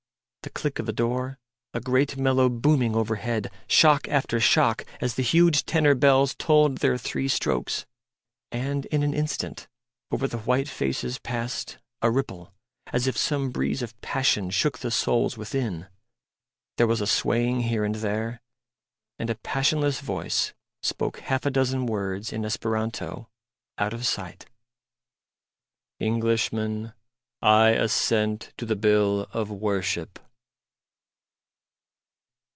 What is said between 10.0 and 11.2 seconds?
over the white faces